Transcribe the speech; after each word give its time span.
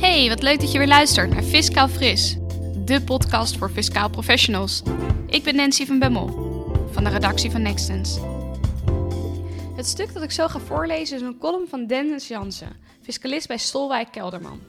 Hey, 0.00 0.28
wat 0.28 0.42
leuk 0.42 0.60
dat 0.60 0.72
je 0.72 0.78
weer 0.78 0.86
luistert 0.86 1.30
naar 1.30 1.42
Fiscaal 1.42 1.88
Fris, 1.88 2.36
de 2.84 3.02
podcast 3.04 3.56
voor 3.56 3.70
fiscaal 3.70 4.10
professionals. 4.10 4.82
Ik 5.26 5.42
ben 5.42 5.54
Nancy 5.54 5.86
van 5.86 5.98
Bemmel, 5.98 6.26
van 6.90 7.04
de 7.04 7.10
redactie 7.10 7.50
van 7.50 7.62
Nextens. 7.62 8.18
Het 9.76 9.86
stuk 9.86 10.12
dat 10.14 10.22
ik 10.22 10.30
zo 10.30 10.48
ga 10.48 10.58
voorlezen 10.58 11.16
is 11.16 11.22
een 11.22 11.38
column 11.38 11.68
van 11.68 11.86
Dennis 11.86 12.28
Jansen, 12.28 12.76
fiscalist 13.02 13.48
bij 13.48 13.58
Stolwijk 13.58 14.12
Kelderman. 14.12 14.60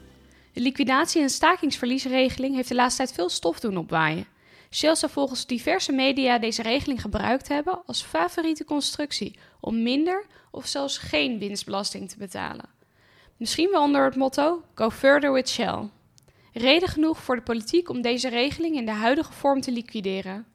De 0.54 0.62
liquidatie- 0.62 1.22
en 1.22 1.30
stakingsverliesregeling 1.30 2.56
heeft 2.56 2.70
de 2.70 2.76
laatste 2.76 3.04
tijd 3.04 3.16
veel 3.16 3.30
stof 3.30 3.60
doen 3.60 3.78
opwaaien. 3.78 4.28
Shell 4.72 4.96
zou 4.96 5.12
volgens 5.12 5.46
diverse 5.46 5.92
media 5.92 6.40
deze 6.40 6.62
regeling 6.62 7.02
gebruikt 7.02 7.48
hebben 7.48 7.82
als 7.86 8.04
favoriete 8.04 8.66
constructie 8.66 9.36
om 9.60 9.84
minder 9.84 10.26
of 10.52 10.68
zelfs 10.68 10.98
geen 10.98 11.40
winstbelasting 11.40 12.10
te 12.10 12.18
betalen. 12.18 12.80
Misschien 13.42 13.72
wel 13.72 13.84
onder 13.84 14.06
het 14.06 14.16
motto 14.16 14.64
Go 14.76 14.90
further 14.90 15.34
with 15.34 15.50
Shell. 15.50 15.90
Reden 16.54 16.90
genoeg 16.90 17.18
voor 17.18 17.36
de 17.36 17.42
politiek 17.42 17.90
om 17.90 18.02
deze 18.02 18.30
regeling 18.30 18.76
in 18.76 18.86
de 18.86 18.92
huidige 18.92 19.34
vorm 19.34 19.62
te 19.62 19.72
liquideren. 19.72 20.46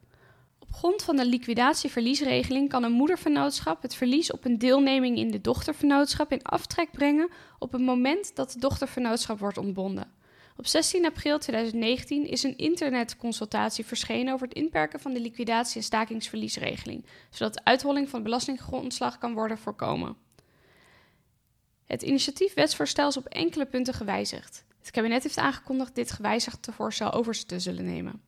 Op 0.59 0.73
grond 0.73 1.03
van 1.03 1.15
de 1.15 1.25
liquidatieverliesregeling 1.25 2.69
kan 2.69 2.83
een 2.83 2.91
moedervernootschap 2.91 3.81
het 3.81 3.95
verlies 3.95 4.31
op 4.31 4.45
een 4.45 4.57
deelneming 4.57 5.17
in 5.17 5.31
de 5.31 5.41
dochtervernootschap 5.41 6.31
in 6.31 6.43
aftrek 6.43 6.91
brengen 6.91 7.29
op 7.59 7.71
het 7.71 7.81
moment 7.81 8.35
dat 8.35 8.51
de 8.51 8.59
dochtervernootschap 8.59 9.39
wordt 9.39 9.57
ontbonden. 9.57 10.11
Op 10.57 10.67
16 10.67 11.05
april 11.05 11.39
2019 11.39 12.27
is 12.27 12.43
een 12.43 12.57
internetconsultatie 12.57 13.85
verschenen 13.85 14.33
over 14.33 14.47
het 14.47 14.57
inperken 14.57 14.99
van 14.99 15.13
de 15.13 15.19
liquidatie- 15.19 15.77
en 15.77 15.83
stakingsverliesregeling, 15.83 17.05
zodat 17.29 17.53
de 17.53 17.63
uitholling 17.63 18.09
van 18.09 18.23
belastinggrondslag 18.23 19.17
kan 19.17 19.33
worden 19.33 19.57
voorkomen. 19.57 20.26
Het 21.87 22.01
initiatief 22.01 22.53
wetsvoorstel 22.53 23.07
is 23.07 23.17
op 23.17 23.25
enkele 23.25 23.65
punten 23.65 23.93
gewijzigd. 23.93 24.65
Het 24.79 24.91
kabinet 24.91 25.23
heeft 25.23 25.37
aangekondigd 25.37 25.95
dit 25.95 26.11
gewijzigde 26.11 26.71
voorstel 26.71 27.11
over 27.11 27.45
te 27.45 27.59
zullen 27.59 27.85
nemen. 27.85 28.21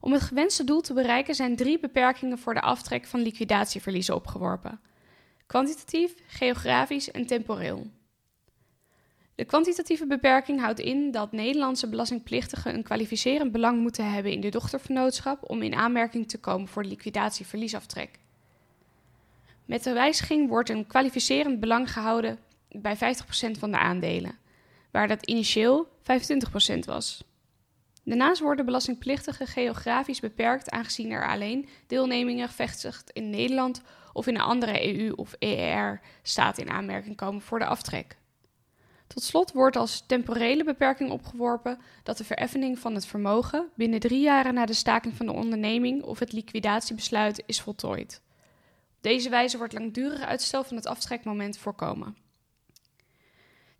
Om 0.00 0.12
het 0.12 0.22
gewenste 0.22 0.64
doel 0.64 0.80
te 0.80 0.92
bereiken 0.92 1.34
zijn 1.34 1.56
drie 1.56 1.78
beperkingen 1.80 2.38
voor 2.38 2.54
de 2.54 2.60
aftrek 2.60 3.06
van 3.06 3.20
liquidatieverliezen 3.20 4.14
opgeworpen: 4.14 4.80
kwantitatief, 5.46 6.14
geografisch 6.26 7.10
en 7.10 7.26
temporeel. 7.26 7.86
De 9.34 9.44
kwantitatieve 9.44 10.06
beperking 10.06 10.60
houdt 10.60 10.78
in 10.78 11.10
dat 11.10 11.32
Nederlandse 11.32 11.88
belastingplichtigen 11.88 12.74
een 12.74 12.82
kwalificerend 12.82 13.52
belang 13.52 13.80
moeten 13.80 14.12
hebben 14.12 14.32
in 14.32 14.40
de 14.40 14.48
dochtervernootschap 14.48 15.50
om 15.50 15.62
in 15.62 15.74
aanmerking 15.74 16.28
te 16.28 16.38
komen 16.38 16.68
voor 16.68 16.82
de 16.82 16.88
liquidatieverliesaftrek. 16.88 18.18
Met 19.64 19.84
de 19.84 19.92
wijziging 19.92 20.48
wordt 20.48 20.68
een 20.68 20.86
kwalificerend 20.86 21.60
belang 21.60 21.92
gehouden 21.92 22.38
bij 22.70 22.96
50% 22.96 22.98
van 23.58 23.70
de 23.70 23.78
aandelen, 23.78 24.38
waar 24.90 25.08
dat 25.08 25.26
initieel 25.26 25.88
25% 26.02 26.78
was. 26.84 27.24
Daarnaast 28.04 28.40
worden 28.40 28.64
belastingplichtigen 28.64 29.46
geografisch 29.46 30.20
beperkt, 30.20 30.70
aangezien 30.70 31.10
er 31.10 31.28
alleen 31.28 31.68
deelnemingen 31.86 32.48
gevestigd 32.48 33.10
in 33.10 33.30
Nederland 33.30 33.82
of 34.12 34.26
in 34.26 34.34
een 34.34 34.40
andere 34.40 34.96
EU- 34.96 35.12
of 35.16 35.34
EER-staat 35.38 36.58
in 36.58 36.70
aanmerking 36.70 37.16
komen 37.16 37.40
voor 37.40 37.58
de 37.58 37.66
aftrek. 37.66 38.18
Tot 39.06 39.22
slot 39.22 39.52
wordt 39.52 39.76
als 39.76 40.06
temporele 40.06 40.64
beperking 40.64 41.10
opgeworpen 41.10 41.78
dat 42.02 42.16
de 42.16 42.24
vereffening 42.24 42.78
van 42.78 42.94
het 42.94 43.06
vermogen 43.06 43.68
binnen 43.74 44.00
drie 44.00 44.20
jaren 44.20 44.54
na 44.54 44.66
de 44.66 44.72
staking 44.72 45.14
van 45.14 45.26
de 45.26 45.32
onderneming 45.32 46.02
of 46.02 46.18
het 46.18 46.32
liquidatiebesluit 46.32 47.42
is 47.46 47.60
voltooid. 47.60 48.22
Op 48.96 49.02
deze 49.02 49.28
wijze 49.28 49.58
wordt 49.58 49.72
langdurig 49.72 50.20
uitstel 50.20 50.64
van 50.64 50.76
het 50.76 50.86
aftrekmoment 50.86 51.58
voorkomen. 51.58 52.16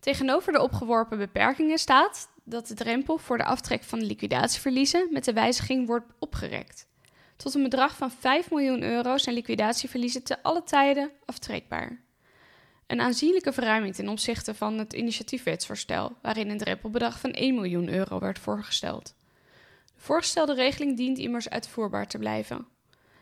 Tegenover 0.00 0.52
de 0.52 0.62
opgeworpen 0.62 1.18
beperkingen 1.18 1.78
staat 1.78 2.28
dat 2.44 2.66
de 2.66 2.74
drempel 2.74 3.18
voor 3.18 3.38
de 3.38 3.44
aftrek 3.44 3.82
van 3.82 3.98
de 3.98 4.04
liquidatieverliezen 4.04 5.08
met 5.10 5.24
de 5.24 5.32
wijziging 5.32 5.86
wordt 5.86 6.06
opgerekt. 6.18 6.88
Tot 7.36 7.54
een 7.54 7.62
bedrag 7.62 7.96
van 7.96 8.10
5 8.10 8.50
miljoen 8.50 8.82
euro 8.82 9.18
zijn 9.18 9.34
liquidatieverliezen 9.34 10.22
te 10.22 10.42
alle 10.42 10.62
tijden 10.62 11.10
aftrekbaar. 11.24 12.00
Een 12.86 13.00
aanzienlijke 13.00 13.52
verruiming 13.52 13.94
ten 13.94 14.08
opzichte 14.08 14.54
van 14.54 14.78
het 14.78 14.92
initiatiefwetsvoorstel, 14.92 16.16
waarin 16.22 16.50
een 16.50 16.58
drempelbedrag 16.58 17.20
van 17.20 17.30
1 17.30 17.54
miljoen 17.54 17.88
euro 17.88 18.18
werd 18.18 18.38
voorgesteld. 18.38 19.14
De 19.86 20.00
voorgestelde 20.06 20.54
regeling 20.54 20.96
dient 20.96 21.18
immers 21.18 21.48
uitvoerbaar 21.48 22.06
te 22.06 22.18
blijven. 22.18 22.66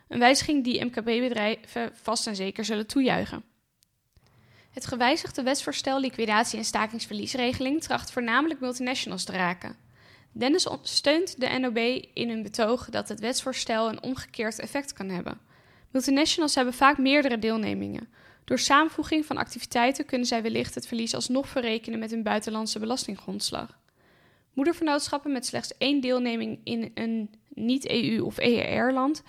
Een 0.09 0.19
wijziging 0.19 0.65
die 0.65 0.85
MKB-bedrijven 0.85 1.91
vast 2.03 2.27
en 2.27 2.37
zeker 2.37 2.65
zullen 2.65 2.87
toejuichen. 2.87 3.45
Het 4.79 4.87
gewijzigde 4.87 5.43
wetsvoorstel 5.43 6.01
liquidatie- 6.01 6.59
en 6.59 6.65
stakingsverliesregeling 6.65 7.83
tracht 7.83 8.11
voornamelijk 8.13 8.61
multinationals 8.61 9.25
te 9.25 9.33
raken. 9.33 9.77
Dennis 10.33 10.69
steunt 10.83 11.41
de 11.41 11.59
NOB 11.59 11.77
in 12.15 12.29
hun 12.29 12.43
betoog 12.43 12.91
dat 12.91 13.09
het 13.09 13.21
wetsvoorstel 13.21 13.89
een 13.89 14.03
omgekeerd 14.03 14.59
effect 14.59 14.93
kan 14.93 15.09
hebben. 15.09 15.41
Multinationals 15.91 16.55
hebben 16.55 16.75
vaak 16.75 16.99
meerdere 16.99 17.39
deelnemingen. 17.39 18.09
Door 18.45 18.59
samenvoeging 18.59 19.27
van 19.27 19.37
activiteiten 19.37 20.05
kunnen 20.05 20.27
zij 20.27 20.43
wellicht 20.43 20.75
het 20.75 20.87
verlies 20.87 21.15
alsnog 21.15 21.49
verrekenen 21.49 21.99
met 21.99 22.11
hun 22.11 22.23
buitenlandse 22.23 22.79
belastinggrondslag. 22.79 23.79
Moedervernootschappen 24.53 25.33
met 25.33 25.47
slechts 25.47 25.77
één 25.79 26.01
deelneming 26.01 26.61
in 26.65 26.91
een 26.95 27.31
niet-EU- 27.49 28.25
of 28.25 28.39
EER-land 28.39 29.23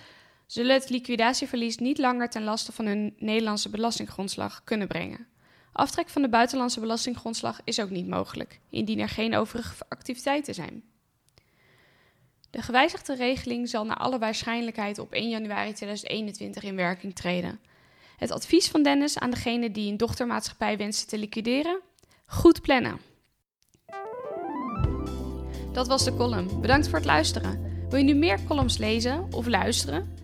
zullen 0.46 0.74
het 0.74 0.90
liquidatieverlies 0.90 1.78
niet 1.78 1.98
langer 1.98 2.30
ten 2.30 2.44
laste 2.44 2.72
van 2.72 2.86
hun 2.86 3.16
Nederlandse 3.18 3.70
belastinggrondslag 3.70 4.64
kunnen 4.64 4.88
brengen. 4.88 5.28
Aftrek 5.72 6.09
van 6.09 6.22
de 6.22 6.30
buitenlandse 6.30 6.80
belastinggrondslag 6.80 7.62
is 7.63 7.80
ook 7.80 7.90
niet 7.90 8.07
mogelijk, 8.07 8.59
indien 8.69 9.00
er 9.00 9.09
geen 9.09 9.35
overige 9.35 9.74
activiteiten 9.90 10.53
zijn. 10.53 10.84
De 12.50 12.62
gewijzigde 12.62 13.16
regeling 13.16 13.69
zal 13.69 13.85
naar 13.85 13.97
alle 13.97 14.19
waarschijnlijkheid 14.19 15.00
op 15.00 15.12
1 15.12 15.29
januari 15.29 15.74
2021 15.74 16.63
in 16.63 16.75
werking 16.75 17.16
treden. 17.16 17.59
Het 18.18 18.31
advies 18.31 18.68
van 18.68 18.84
Dennis 18.84 19.19
aan 19.19 19.29
degene 19.29 19.72
die 19.72 19.91
een 19.91 19.97
dochtermaatschappij 19.97 20.78
wensen 20.78 21.08
te 21.08 21.18
liquideren: 21.18 21.79
goed 22.25 22.62
plannen. 22.62 23.00
Dat 25.72 25.88
was 25.88 26.03
de 26.03 26.16
column. 26.16 26.62
Bedankt 26.62 26.88
voor 26.88 26.97
het 26.97 27.08
luisteren. 27.08 27.69
Wil 27.90 27.97
je 27.97 28.06
nu 28.06 28.13
meer 28.13 28.44
columns 28.44 28.78
lezen 28.78 29.28
of 29.31 29.47
luisteren? 29.47 30.16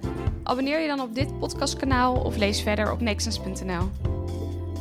Abonneer 0.43 0.79
je 0.79 0.87
dan 0.87 0.99
op 0.99 1.15
dit 1.15 1.39
podcastkanaal 1.39 2.15
of 2.15 2.35
lees 2.37 2.61
verder 2.61 2.91
op 2.91 3.01
nexus.nl. 3.01 4.14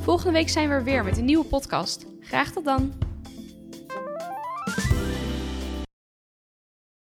Volgende 0.05 0.33
week 0.33 0.49
zijn 0.49 0.69
we 0.69 0.75
er 0.75 0.85
weer 0.85 1.05
met 1.05 1.19
een 1.19 1.25
nieuwe 1.25 1.45
podcast. 1.45 2.07
Graag 2.21 2.53
tot 2.53 2.65
dan! 2.65 3.04